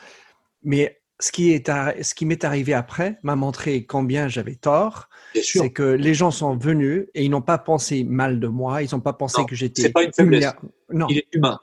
[0.62, 1.68] Mais ce qui est
[2.02, 5.08] ce qui m'est arrivé après m'a montré combien j'avais tort.
[5.34, 8.82] C'est que les gens sont venus et ils n'ont pas pensé mal de moi.
[8.82, 9.82] Ils n'ont pas pensé que j'étais.
[9.82, 10.52] C'est pas une faiblesse.
[10.92, 11.06] Non.
[11.08, 11.60] Il est humain.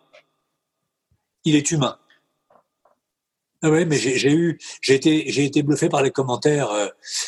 [1.44, 1.98] Il est humain.
[3.64, 6.72] Ah ouais, mais j'ai eu, j'ai été, j'ai été bluffé par les commentaires.
[6.72, 6.88] Euh,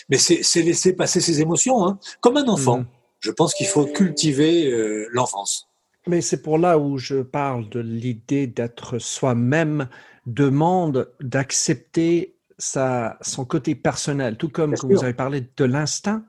[0.09, 2.79] mais c'est laisser passer ses émotions, hein, comme un enfant.
[2.79, 2.87] Mm.
[3.19, 5.69] Je pense qu'il faut cultiver euh, l'enfance.
[6.07, 9.87] Mais c'est pour là où je parle de l'idée d'être soi-même
[10.25, 16.25] demande d'accepter son côté personnel, tout comme vous avez parlé de l'instinct.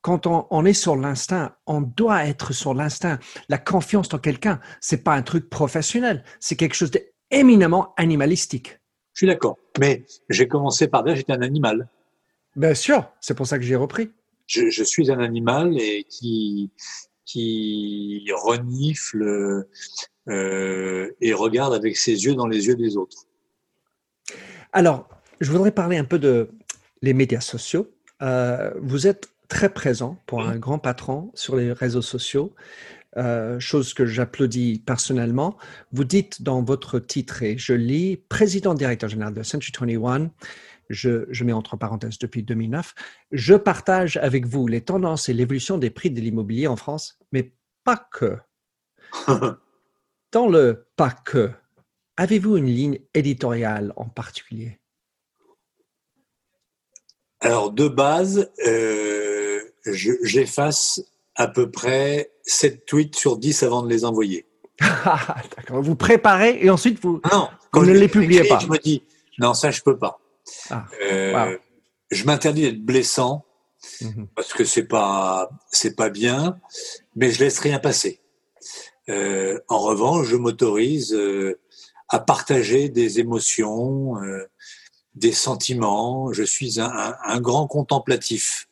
[0.00, 3.20] Quand on, est sur l'instinct, on doit être sur l'instinct.
[3.48, 8.80] La confiance dans quelqu'un, c'est pas un truc professionnel, c'est quelque chose d'éminemment animalistique.
[9.14, 11.88] Je suis d'accord, mais j'ai commencé par dire j'étais un animal.
[12.56, 14.10] Bien sûr, c'est pour ça que j'ai repris.
[14.46, 16.70] Je, suis un animal et qui
[17.32, 19.66] qui renifle
[20.28, 23.26] euh, et regarde avec ses yeux dans les yeux des autres.
[24.72, 25.08] Alors,
[25.40, 26.50] je voudrais parler un peu de
[27.00, 27.90] les médias sociaux.
[28.20, 32.54] Euh, vous êtes très présent pour un grand patron sur les réseaux sociaux,
[33.16, 35.56] euh, chose que j'applaudis personnellement.
[35.92, 40.30] Vous dites dans votre titre, et je lis, président directeur général de Century 21,
[40.92, 42.94] je, je, mets entre parenthèses depuis 2009,
[43.32, 47.52] je partage avec vous les tendances et l'évolution des prix de l'immobilier en France, mais
[47.84, 48.36] pas que.
[50.32, 51.50] Dans le pas que,
[52.16, 54.78] avez-vous une ligne éditoriale en particulier?
[57.40, 61.02] Alors, de base, euh, j'efface
[61.34, 64.46] à peu près 7 tweets sur 10 avant de les envoyer.
[64.80, 65.82] D'accord.
[65.82, 68.58] Vous préparez et ensuite vous, non, quand ne les publiez pas.
[68.58, 69.02] Je me dis,
[69.38, 70.21] non, ça, je peux pas.
[70.70, 71.56] Ah, euh,
[72.10, 73.44] je m'interdis d'être blessant
[74.00, 74.28] mhm.
[74.34, 76.58] parce que c'est pas, c'est pas bien,
[77.16, 78.20] mais je laisse rien passer.
[79.08, 81.60] Euh, en revanche, je m'autorise euh,
[82.08, 84.14] à partager des émotions,
[85.14, 86.32] des sentiments.
[86.32, 88.68] Je suis un, un, grand contemplatif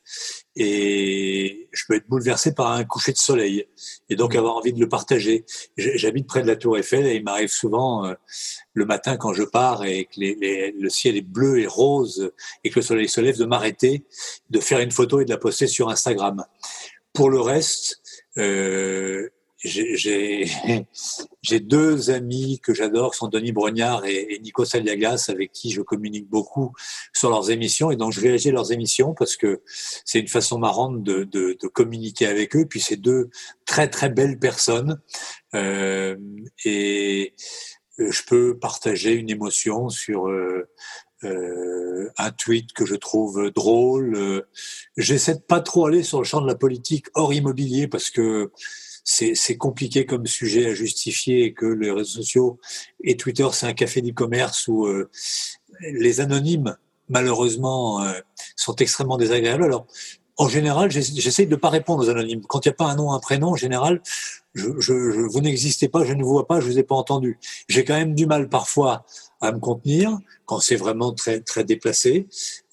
[0.63, 3.67] et je peux être bouleversé par un coucher de soleil
[4.11, 5.47] et donc avoir envie de le partager.
[5.79, 8.13] J'habite près de la Tour Eiffel et il m'arrive souvent
[8.75, 12.31] le matin quand je pars et que les, le ciel est bleu et rose
[12.63, 14.05] et que le soleil se lève de m'arrêter,
[14.51, 16.45] de faire une photo et de la poster sur Instagram.
[17.15, 18.03] Pour le reste,
[18.37, 19.31] euh,
[19.65, 26.29] j'ai deux amis que j'adore, sont Denis Brognard et, Nico Saliagas, avec qui je communique
[26.29, 26.73] beaucoup
[27.13, 27.91] sur leurs émissions.
[27.91, 29.63] Et donc, je réagis leurs émissions parce que
[30.05, 32.67] c'est une façon marrante de, de, de, communiquer avec eux.
[32.67, 33.31] Puis, c'est deux
[33.67, 35.01] très, très belles personnes.
[35.55, 36.17] Euh,
[36.65, 37.35] et
[37.99, 40.69] euh, je peux partager une émotion sur euh,
[41.25, 44.15] euh, un tweet que je trouve drôle.
[44.17, 44.49] Euh,
[44.97, 48.53] j'essaie de pas trop aller sur le champ de la politique hors immobilier parce que
[49.05, 52.59] c'est compliqué comme sujet à justifier et que les réseaux sociaux
[53.03, 55.11] et Twitter, c'est un café du commerce où euh,
[55.93, 56.77] les anonymes,
[57.09, 58.05] malheureusement,
[58.57, 59.65] sont extrêmement désagréables.
[59.65, 59.87] Alors,
[60.41, 62.41] en général, j'essaie de ne pas répondre aux anonymes.
[62.49, 64.01] Quand il n'y a pas un nom, un prénom, en général,
[64.55, 67.39] je, je, vous n'existez pas, je ne vous vois pas, je vous ai pas entendu.
[67.69, 69.05] J'ai quand même du mal parfois
[69.41, 72.27] à me contenir quand c'est vraiment très très déplacé.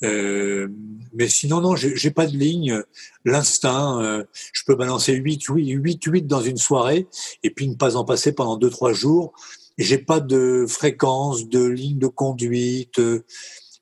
[0.03, 0.67] Euh,
[1.13, 2.81] mais sinon non, j'ai pas de ligne.
[3.25, 7.07] L'instinct, euh, je peux balancer 8 8 8 8 dans une soirée
[7.43, 9.33] et puis ne pas en passer pendant deux trois jours.
[9.77, 12.99] J'ai pas de fréquence, de ligne de conduite.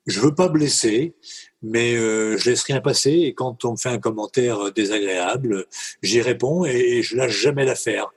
[0.06, 1.14] Je veux pas blesser
[1.62, 5.66] mais euh, je laisse rien passer et quand on me fait un commentaire désagréable,
[6.02, 8.10] j'y réponds et, et je lâche jamais l'affaire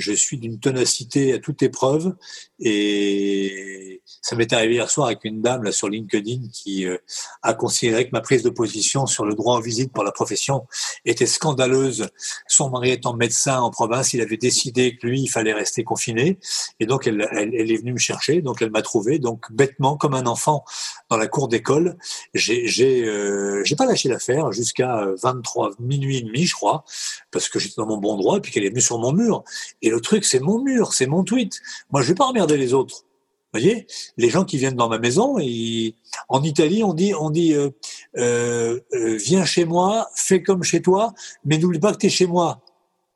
[0.00, 2.14] je suis d'une tenacité à toute épreuve
[2.58, 6.96] et ça m'est arrivé hier soir avec une dame là sur LinkedIn qui euh,
[7.42, 10.66] a considéré que ma prise de position sur le droit en visite pour la profession
[11.04, 12.08] était scandaleuse.
[12.48, 16.38] Son mari étant médecin en province, il avait décidé que lui, il fallait rester confiné
[16.80, 19.96] et donc elle, elle, elle est venue me chercher, donc elle m'a trouvé, donc bêtement
[19.96, 20.64] comme un enfant
[21.10, 21.96] dans la cour d'école,
[22.34, 26.84] j'ai j'ai euh, j'ai pas lâché l'affaire jusqu'à 23 minuit et demi, je crois,
[27.30, 29.44] parce que j'étais dans mon bon droit et puis qu'elle est venue sur mon mur
[29.82, 31.60] et le truc, c'est mon mur, c'est mon tweet.
[31.90, 33.04] Moi, je vais pas emmerder les autres.
[33.52, 35.96] Vous voyez, les gens qui viennent dans ma maison, et
[36.28, 37.70] en Italie, on dit, on dit, euh,
[38.16, 41.12] euh, euh, viens chez moi, fais comme chez toi,
[41.44, 42.60] mais n'oublie pas que tu es chez moi.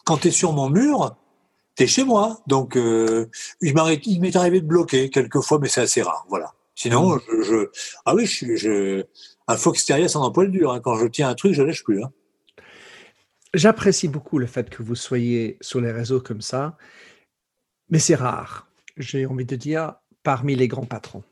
[0.05, 1.14] Quand tu es sur mon mur,
[1.77, 2.40] tu es chez moi.
[2.48, 6.27] Donc, il m'est arrivé de bloquer quelquefois, mais c'est assez rare.
[6.29, 6.53] Voilà.
[6.74, 7.20] Sinon, mmh.
[7.42, 7.70] je,
[8.05, 9.05] ah oui, je, je,
[9.47, 10.73] un fox terrier sans emploi dur.
[10.73, 10.81] Hein.
[10.81, 12.03] Quand je tiens un truc, je lâche plus.
[12.03, 12.13] Hein.
[13.55, 16.77] J'apprécie beaucoup le fait que vous soyez sur les réseaux comme ça,
[17.89, 21.23] mais c'est rare, j'ai envie de dire, parmi les grands patrons.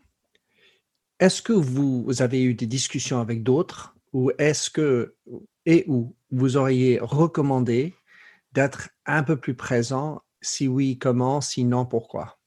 [1.18, 5.16] Est-ce que vous avez eu des discussions avec d'autres ou est-ce que,
[5.66, 7.94] et où vous auriez recommandé
[8.52, 10.22] d'être un peu plus présent?
[10.40, 11.40] Si oui, comment?
[11.40, 12.38] Sinon, pourquoi?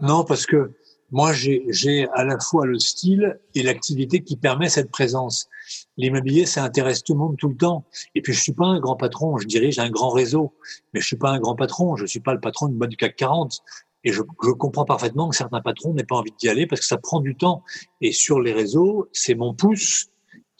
[0.00, 0.72] Non, parce que
[1.12, 5.48] moi, j'ai à la fois le style et l'activité qui permet cette présence.
[5.96, 7.84] L'immobilier, ça intéresse tout le monde tout le temps.
[8.14, 9.36] Et puis, je suis pas un grand patron.
[9.38, 10.54] Je dirige un grand réseau,
[10.92, 11.96] mais je suis pas un grand patron.
[11.96, 13.62] Je suis pas le patron d'une boîte du CAC 40.
[14.04, 16.86] Et je, je, comprends parfaitement que certains patrons n'aient pas envie d'y aller parce que
[16.86, 17.62] ça prend du temps.
[18.00, 20.10] Et sur les réseaux, c'est mon pouce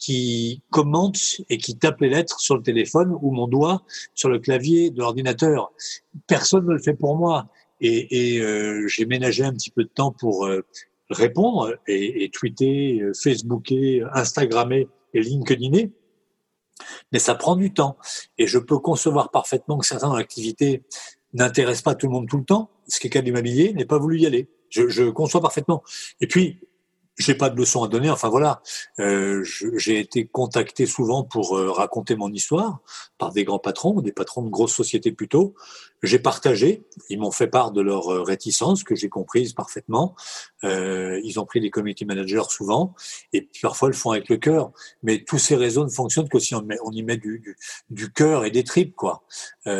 [0.01, 3.83] qui commente et qui tape les lettres sur le téléphone ou mon doigt
[4.15, 5.71] sur le clavier de l'ordinateur.
[6.27, 7.47] Personne ne le fait pour moi
[7.81, 10.65] et, et euh, j'ai ménagé un petit peu de temps pour euh,
[11.09, 15.91] répondre et, et, tweeter, euh, Facebooker, Instagrammer et LinkedIner.
[17.11, 17.97] Mais ça prend du temps.
[18.37, 20.83] Et je peux concevoir parfaitement que certains dans l'activité
[21.33, 23.85] n'intéressent pas tout le monde tout le temps, ce qui est cas de l'immobilier, n'est
[23.85, 24.47] pas voulu y aller.
[24.69, 25.83] Je, je conçois parfaitement.
[26.21, 26.59] Et puis,
[27.21, 28.09] j'ai pas de leçons à donner.
[28.09, 28.61] Enfin voilà,
[28.99, 32.79] euh, j'ai été contacté souvent pour euh, raconter mon histoire
[33.17, 35.53] par des grands patrons, des patrons de grosses sociétés plutôt.
[36.03, 36.83] J'ai partagé.
[37.09, 40.15] Ils m'ont fait part de leur euh, réticence que j'ai comprise parfaitement.
[40.63, 42.95] Euh, ils ont pris des community managers souvent
[43.33, 44.71] et parfois ils le font avec le cœur.
[45.03, 47.55] Mais tous ces réseaux ne fonctionnent que si on, y met du,
[47.89, 49.23] du, cœur et des tripes quoi.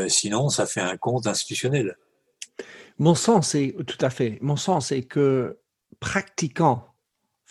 [0.08, 1.98] Sinon, ça fait un compte institutionnel.
[3.00, 4.38] Mon sens est tout à fait.
[4.42, 5.58] Mon sens est que
[6.00, 6.91] pratiquant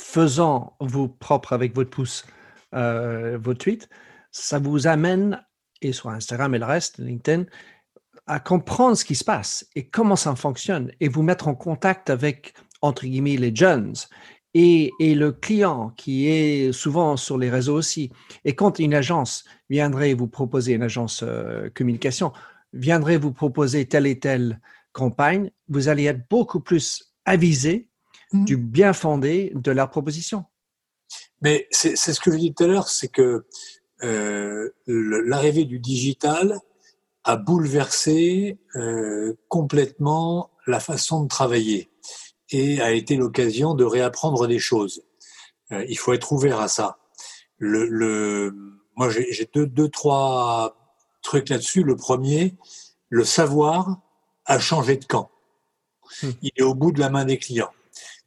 [0.01, 2.25] faisant vous propre avec votre pouce
[2.75, 3.89] euh, vos tweets,
[4.33, 5.43] ça vous amène,
[5.83, 7.45] et sur Instagram et le reste, LinkedIn,
[8.27, 12.11] à comprendre ce qui se passe et comment ça fonctionne et vous mettre en contact
[12.11, 13.95] avec, entre guillemets, les jeunes
[14.55, 18.11] et, et, le client qui est souvent sur les réseaux aussi.
[18.45, 22.33] Et quand une agence viendrait vous proposer, une agence euh, communication,
[22.73, 24.61] viendrait vous proposer telle et telle
[24.93, 27.90] campagne, vous allez être beaucoup plus avisé
[28.33, 28.45] Mmh.
[28.45, 30.45] du bien fondé de leur proposition.
[31.43, 33.45] Mais c'est ce que je dis tout à l'heure, c'est que
[34.05, 36.61] euh, l'arrivée du digital
[37.25, 41.91] a bouleversé euh, complètement la façon de travailler
[42.51, 45.03] et a été l'occasion de réapprendre des choses.
[45.73, 46.99] Euh, il faut être ouvert à ça.
[47.59, 48.55] Le, le
[48.95, 51.83] moi, j'ai deux, deux, trois trucs là-dessus.
[51.83, 52.55] Le premier,
[53.09, 54.01] le savoir
[54.45, 55.33] a changé de camp.
[56.23, 56.29] Mmh.
[56.43, 57.73] Il est au bout de la main des clients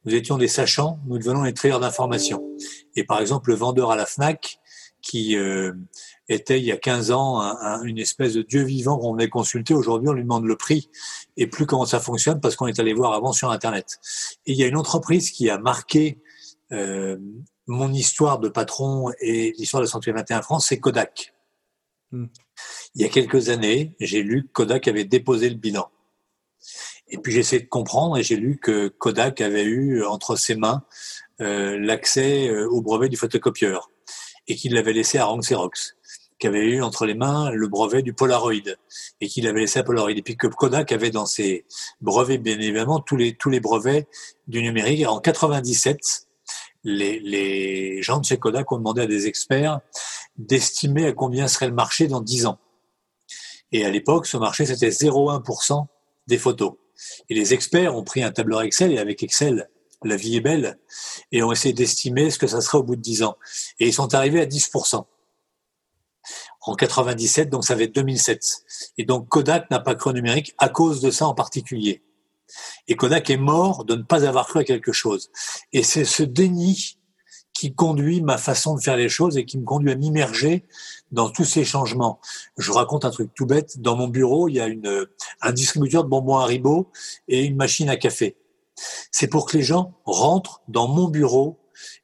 [0.05, 2.43] nous étions des sachants, nous devenons des trieurs d'informations.
[2.95, 4.59] Et par exemple, le vendeur à la FNAC,
[5.03, 5.73] qui euh,
[6.29, 7.41] était il y a 15 ans
[7.83, 9.73] une espèce de dieu vivant qu'on venait consulter.
[9.73, 10.89] Aujourd'hui, on lui demande le prix
[11.37, 13.99] et plus comment ça fonctionne parce qu'on est allé voir avant sur Internet.
[14.45, 16.21] Et il y a une entreprise qui a marqué
[16.71, 17.17] euh,
[17.67, 21.33] mon histoire de patron et l'histoire de la santé 21 France, c'est Kodak.
[22.11, 22.27] Hmm.
[22.95, 25.89] Il y a quelques années, j'ai lu que Kodak avait déposé le bilan.
[27.09, 30.55] Et puis j'ai essayé de comprendre et j'ai lu que Kodak avait eu entre ses
[30.55, 30.83] mains
[31.41, 33.89] euh, l'accès euh, au brevet du photocopieur
[34.47, 35.95] et qu'il l'avait laissé à Rank Xerox,
[36.39, 38.53] qui avait eu entre les mains le brevet du Polaroid
[39.21, 40.11] et qu'il avait laissé à Polaroid.
[40.11, 41.65] Et puis que Kodak avait dans ses
[42.01, 44.07] brevets, bien évidemment, tous les, tous les brevets
[44.47, 45.07] du numérique.
[45.07, 46.27] En 97,
[46.83, 49.79] les, les gens de chez Kodak ont demandé à des experts
[50.37, 52.59] d'estimer à combien serait le marché dans 10 ans.
[53.71, 55.87] Et à l'époque, ce marché, c'était 0,1%
[56.27, 56.73] des photos.
[57.29, 59.69] Et les experts ont pris un tableur Excel et avec Excel,
[60.03, 60.79] la vie est belle,
[61.31, 63.37] et ont essayé d'estimer ce que ça serait au bout de 10 ans.
[63.79, 65.05] Et ils sont arrivés à 10%.
[66.61, 68.41] En 97, donc ça va être 2007.
[68.97, 72.01] Et donc Kodak n'a pas cru au numérique à cause de ça en particulier.
[72.87, 75.29] Et Kodak est mort de ne pas avoir cru à quelque chose.
[75.71, 76.97] Et c'est ce déni
[77.63, 80.65] qui conduit ma façon de faire les choses et qui me conduit à m'immerger
[81.13, 82.19] dans tous ces changements.
[82.57, 83.79] Je raconte un truc tout bête.
[83.79, 85.07] Dans mon bureau, il y a une,
[85.41, 86.91] un distributeur de bonbons Haribo
[87.29, 88.35] et une machine à café.
[89.11, 91.57] C'est pour que les gens rentrent dans mon bureau,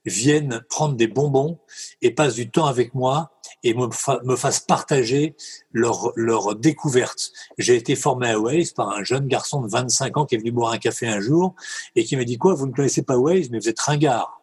[0.06, 1.60] viennent prendre des bonbons
[2.02, 3.30] et passent du temps avec moi
[3.62, 5.36] et me, fassent partager
[5.74, 7.34] leur, leur découverte.
[7.58, 10.54] J'ai été formé à Waze par un jeune garçon de 25 ans qui est venu
[10.54, 11.54] boire un café un jour
[11.98, 14.39] et qui m'a dit quoi, vous ne connaissez pas Waze, mais vous êtes ringard.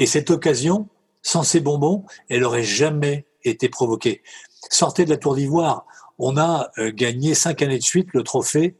[0.00, 0.88] Et cette occasion,
[1.22, 4.22] sans ces bonbons, elle aurait jamais été provoquée.
[4.70, 5.86] Sortez de la tour d'ivoire,
[6.18, 8.76] on a euh, gagné cinq années de suite le trophée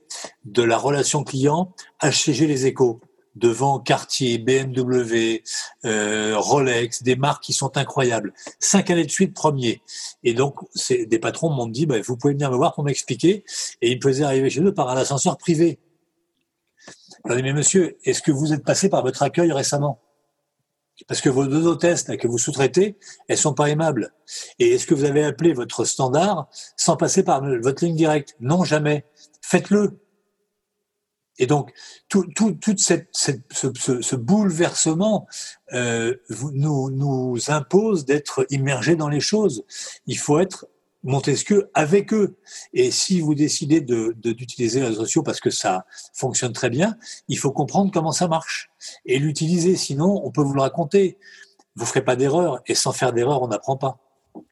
[0.47, 3.01] de la relation client HCG Les Échos
[3.37, 5.43] devant Cartier, BMW,
[5.85, 8.33] euh, Rolex, des marques qui sont incroyables.
[8.59, 9.83] Cinq années de suite, premier.
[10.25, 10.57] Et donc,
[10.89, 13.45] des patrons m'ont dit, bah, vous pouvez venir me voir pour m'expliquer.
[13.83, 15.79] Et ils faisaient arriver chez eux par un ascenseur privé.
[17.29, 20.01] Je mais monsieur, est-ce que vous êtes passé par votre accueil récemment?
[21.09, 24.13] Parce que vos deux hôtesses que vous sous-traitez, elles sont pas aimables.
[24.59, 28.37] Et est-ce que vous avez appelé votre standard sans passer par votre ligne directe?
[28.41, 29.05] Non, jamais.
[29.43, 29.99] Faites-le.
[31.39, 31.73] Et donc,
[32.09, 35.27] tout, tout, cette, cette, ce, ce, bouleversement
[35.73, 36.15] euh,
[36.53, 39.65] nous, nous impose d'être immergés dans les choses.
[40.07, 40.67] Il faut être
[41.03, 42.37] Montesquieu avec eux.
[42.73, 46.97] Et si vous décidez de, d'utiliser les réseaux sociaux parce que ça fonctionne très bien,
[47.29, 48.71] il faut comprendre comment ça marche
[49.07, 49.77] et l'utiliser.
[49.77, 51.19] Sinon, on peut vous le raconter.
[51.77, 53.99] Vous ferez pas d'erreur et sans faire d'erreur, on n'apprend pas.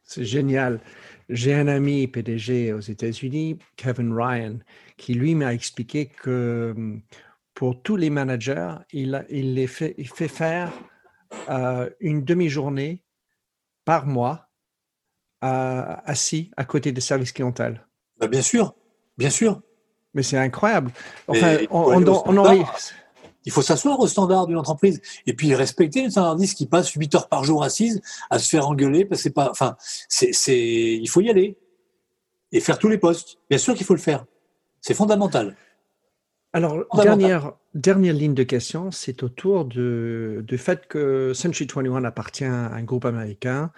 [0.05, 0.81] C'est génial.
[1.29, 4.59] J'ai un ami PDG aux États-Unis, Kevin Ryan,
[4.97, 6.75] qui lui m'a expliqué que
[7.53, 9.95] pour tous les managers, il, les fait
[10.29, 10.73] faire
[11.51, 13.03] euh, une demi-journée
[13.85, 14.48] par mois
[15.41, 17.87] assis à côté des services clientèle
[18.19, 18.75] bah, Bien sûr,
[19.17, 19.61] bien sûr.
[20.15, 20.91] Mais c'est incroyable.
[21.27, 21.59] Enfin,
[23.45, 27.15] il faut s'asseoir au standard d'une entreprise et puis respecter une standardiste qui passe 8
[27.15, 31.09] heures par jour assise à se faire engueuler parce que c'est pas, enfin, c'est, il
[31.09, 31.57] faut y aller
[32.53, 33.39] et faire tous les postes.
[33.49, 34.27] Bien sûr qu'il faut le faire.
[34.81, 35.57] C'est fondamental.
[36.53, 42.45] Alors, Dernière, dernière ligne de question, c'est autour de, du fait que Century 21 appartient
[42.45, 43.71] à un groupe américain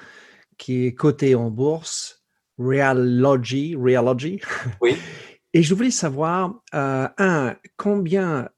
[0.60, 2.22] qui est coté en bourse,
[2.58, 3.74] Realogy.
[3.74, 4.40] Realogy.
[4.80, 4.96] Oui.
[5.52, 8.48] Et je voulais savoir, euh, un, combien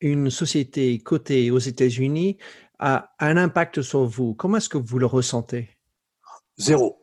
[0.00, 2.38] une société cotée aux États-Unis
[2.78, 4.32] a un impact sur vous?
[4.34, 5.68] Comment est-ce que vous le ressentez?
[6.56, 6.99] Zéro.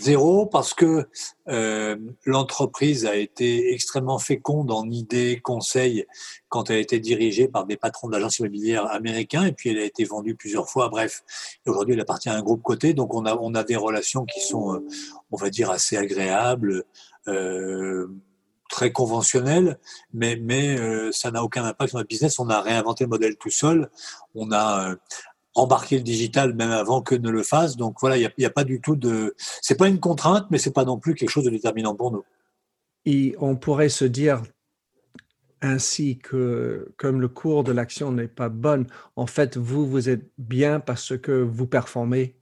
[0.00, 1.08] Zéro parce que
[1.48, 6.06] euh, l'entreprise a été extrêmement féconde en idées, conseils
[6.48, 9.84] quand elle a été dirigée par des patrons d'agences immobilières américains et puis elle a
[9.84, 10.88] été vendue plusieurs fois.
[10.88, 11.24] Bref,
[11.66, 14.40] aujourd'hui elle appartient à un groupe coté, donc on a on a des relations qui
[14.40, 14.86] sont, euh,
[15.30, 16.84] on va dire, assez agréables.
[17.26, 18.08] Euh,
[18.68, 19.78] très conventionnelles,
[20.12, 22.38] mais, mais euh, ça n'a aucun impact sur notre business.
[22.38, 23.90] On a réinventé le modèle tout seul.
[24.34, 24.94] On a
[25.58, 27.76] embarquer le digital même avant que ne le fasse.
[27.76, 29.34] Donc voilà, il n'y a, a, pas du tout de.
[29.38, 32.24] C'est pas une contrainte, mais c'est pas non plus quelque chose de déterminant pour nous.
[33.04, 34.42] Et on pourrait se dire
[35.60, 40.30] ainsi que comme le cours de l'action n'est pas bon, en fait, vous, vous êtes
[40.38, 42.36] bien parce que vous performez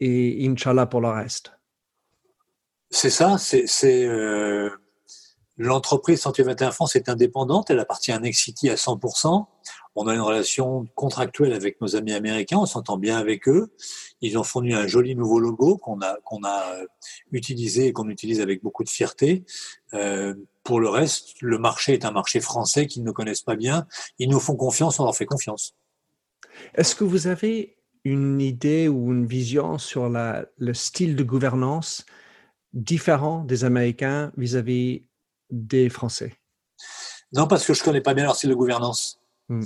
[0.00, 1.52] et Inch'Allah pour le reste.
[2.90, 4.70] C'est ça, c'est euh,
[5.56, 9.46] l'entreprise Santé 21 France est indépendante, elle appartient à Nexity à 100%.
[10.00, 13.72] On a une relation contractuelle avec nos amis américains, on s'entend bien avec eux.
[14.20, 16.86] Ils ont fourni un joli nouveau logo qu'on a, qu'on a euh,
[17.32, 19.44] utilisé et qu'on utilise avec beaucoup de fierté.
[19.94, 23.88] Euh, pour le reste, le marché est un marché français qu'ils ne connaissent pas bien.
[24.20, 25.74] Ils nous font confiance, on leur fait confiance.
[26.76, 32.06] Est-ce que vous avez une idée ou une vision sur la, le style de gouvernance
[32.72, 35.02] différent des Américains vis-à-vis
[35.50, 36.34] des Français?
[37.32, 39.18] Non, parce que je connais pas bien leur style de gouvernance.
[39.48, 39.64] Hmm.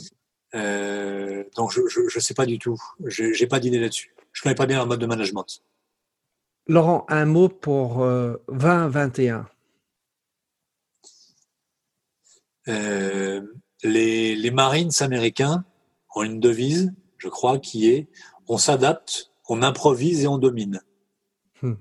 [0.55, 2.79] Euh, donc je ne sais pas du tout.
[3.07, 4.15] Je n'ai pas d'idée là-dessus.
[4.33, 5.63] Je connais pas bien leur mode de management.
[6.67, 9.49] Laurent, un mot pour euh, 2021.
[12.69, 13.43] Euh,
[13.83, 15.65] les, les Marines américains
[16.15, 18.09] ont une devise, je crois, qui est
[18.49, 20.81] on s'adapte, on improvise et on domine.
[21.63, 21.75] Hmm.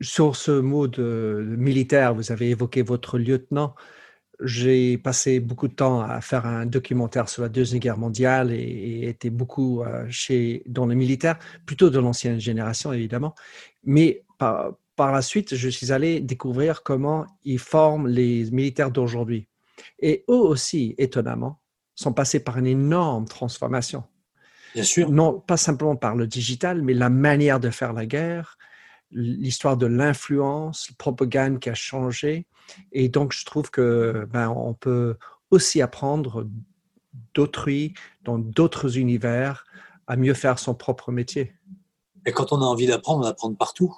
[0.00, 3.74] Sur ce mot de, de militaire, vous avez évoqué votre lieutenant.
[4.40, 8.56] J'ai passé beaucoup de temps à faire un documentaire sur la Deuxième Guerre mondiale et,
[8.56, 13.34] et été beaucoup euh, chez, dans les militaires, plutôt de l'ancienne génération évidemment.
[13.84, 19.48] Mais par, par la suite, je suis allé découvrir comment ils forment les militaires d'aujourd'hui.
[20.00, 21.60] Et eux aussi, étonnamment,
[21.94, 24.04] sont passés par une énorme transformation.
[24.74, 25.10] Bien sûr.
[25.10, 28.58] Non pas simplement par le digital, mais la manière de faire la guerre,
[29.10, 32.46] l'histoire de l'influence, la propagande qui a changé.
[32.92, 35.16] Et donc, je trouve que ben, on peut
[35.50, 36.46] aussi apprendre
[37.34, 37.94] d'autrui
[38.24, 39.64] dans d'autres univers
[40.06, 41.52] à mieux faire son propre métier.
[42.26, 43.94] Et quand on a envie d'apprendre, on apprend partout.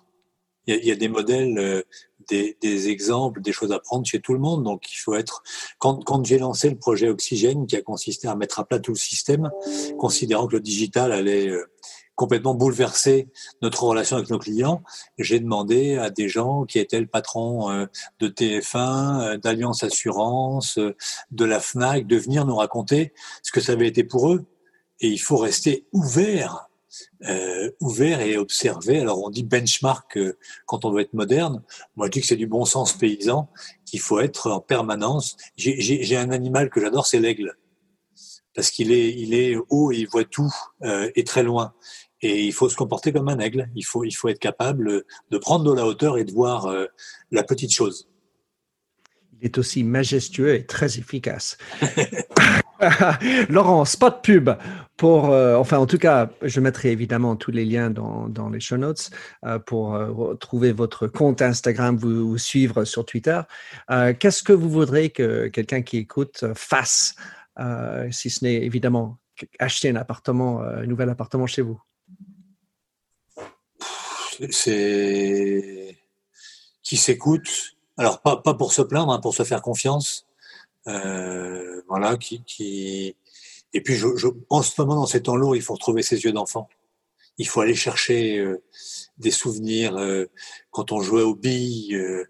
[0.66, 1.82] Il y, a, des modèles, euh,
[2.28, 4.62] des, exemples, des choses à prendre chez tout le monde.
[4.62, 5.42] Donc, il faut être.
[5.78, 8.92] Quand, quand j'ai lancé le projet Oxygène, qui a consisté à mettre à plat tout
[8.92, 9.50] le système,
[9.98, 11.64] considérant que le digital allait euh,
[12.20, 13.28] complètement bouleverser
[13.62, 14.82] notre relation avec nos clients,
[15.18, 17.86] j'ai demandé à des gens qui étaient le patron euh,
[18.20, 20.78] de TF1, d'Alliance Assurance,
[21.30, 24.44] de la FNAC, de venir nous raconter ce que ça avait été pour eux.
[25.00, 26.70] Et il faut rester ouvert
[27.28, 29.00] euh, ouvert et observer.
[29.00, 31.62] Alors on dit benchmark euh, quand on veut être moderne.
[31.96, 33.48] Moi je dis que c'est du bon sens paysan,
[33.86, 35.36] qu'il faut être en permanence.
[35.56, 37.56] J'ai un animal que j'adore, c'est l'aigle,
[38.54, 40.52] parce qu'il est, il est haut et il voit tout
[40.82, 41.74] euh, et très loin.
[42.22, 43.68] Et il faut se comporter comme un aigle.
[43.74, 46.86] Il faut, il faut être capable de prendre de la hauteur et de voir euh,
[47.30, 48.08] la petite chose.
[49.40, 51.56] Il est aussi majestueux et très efficace.
[53.48, 54.50] Laurent, spot pub
[54.96, 58.60] pour, euh, enfin en tout cas, je mettrai évidemment tous les liens dans, dans les
[58.60, 59.10] show notes
[59.46, 59.98] euh, pour
[60.38, 63.40] trouver votre compte Instagram, vous, vous suivre sur Twitter.
[64.18, 67.14] Qu'est-ce que vous voudrez que quelqu'un qui écoute fasse,
[68.10, 69.18] si ce n'est évidemment
[69.58, 71.80] acheter un appartement, un nouvel appartement chez vous?
[74.50, 75.96] C'est
[76.82, 77.76] qui s'écoute.
[77.96, 80.26] Alors pas, pas pour se plaindre, hein, pour se faire confiance
[80.86, 83.14] euh, voilà, qui, qui,
[83.72, 86.24] et puis je, je, en ce moment dans ces temps lourds, il faut retrouver ses
[86.24, 86.68] yeux d'enfant.
[87.38, 88.62] Il faut aller chercher euh,
[89.18, 90.26] des souvenirs euh,
[90.70, 92.24] quand on jouait aux billes, euh,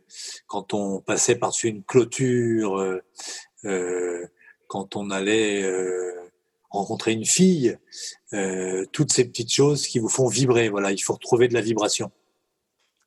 [0.46, 3.02] quand on passait par-dessus une clôture, euh,
[3.64, 4.26] euh,
[4.66, 5.64] quand on allait
[6.70, 7.76] rencontrer une fille,
[8.92, 10.68] toutes ces petites choses qui vous font vibrer.
[10.68, 12.10] Voilà, il faut retrouver de la vibration.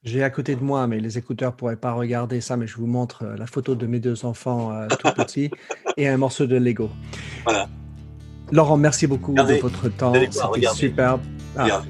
[0.03, 2.75] J'ai à côté de moi, mais les écouteurs ne pourraient pas regarder ça, mais je
[2.75, 5.49] vous montre la photo de mes deux enfants euh, tout petits
[5.95, 6.89] et un morceau de Lego.
[7.45, 7.69] Voilà.
[8.51, 10.13] Laurent, merci beaucoup regardez, de votre temps.
[10.13, 11.21] C'était superbe.
[11.55, 11.83] Ah.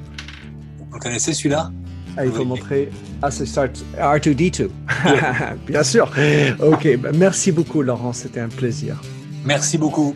[0.91, 1.71] Vous connaissez celui-là?
[2.15, 2.45] Ah, il faut oui.
[2.45, 2.89] montrer.
[3.23, 4.69] Ah, c'est R2D2.
[5.67, 6.11] Bien sûr.
[6.61, 6.97] OK.
[6.97, 8.13] Ben, merci beaucoup, Laurent.
[8.13, 9.01] C'était un plaisir.
[9.43, 10.15] Merci beaucoup.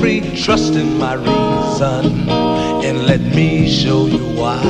[0.00, 0.20] free.
[0.34, 2.28] Trust in my reason
[2.86, 4.60] and let me show you why.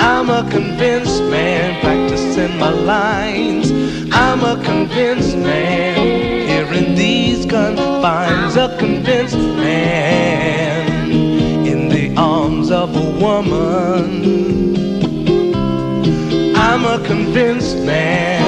[0.00, 3.72] I'm a convinced man practicing my lines.
[4.12, 5.96] I'm a convinced man
[6.48, 8.56] here in these confines.
[8.56, 11.10] A convinced man
[11.66, 14.76] in the arms of a woman.
[16.56, 18.47] I'm a convinced man,